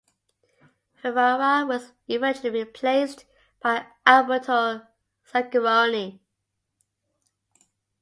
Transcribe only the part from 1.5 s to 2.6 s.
was eventually